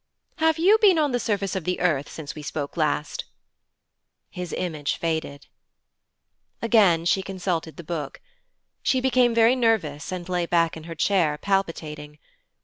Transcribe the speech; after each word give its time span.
'Have 0.37 0.57
you 0.57 0.79
been 0.79 0.97
on 0.97 1.11
the 1.11 1.19
surface 1.19 1.55
of 1.55 1.63
the 1.63 1.79
earth 1.79 2.09
since 2.11 2.33
we 2.33 2.41
spoke 2.41 2.75
last?' 2.75 3.23
His 4.31 4.51
image 4.51 4.95
faded. 4.95 5.45
Again 6.59 7.05
she 7.05 7.21
consulted 7.21 7.77
the 7.77 7.83
book. 7.83 8.19
She 8.81 8.99
became 8.99 9.35
very 9.35 9.55
nervous 9.55 10.11
and 10.11 10.27
lay 10.27 10.47
back 10.47 10.75
in 10.75 10.85
her 10.85 10.95
chair 10.95 11.37
palpitating. 11.37 12.17